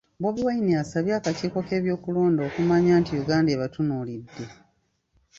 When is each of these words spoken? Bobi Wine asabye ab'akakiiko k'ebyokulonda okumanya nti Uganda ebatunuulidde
Bobi 0.21 0.41
Wine 0.47 0.73
asabye 0.83 1.11
ab'akakiiko 1.13 1.59
k'ebyokulonda 1.67 2.41
okumanya 2.49 2.93
nti 3.01 3.11
Uganda 3.21 3.49
ebatunuulidde 3.55 4.45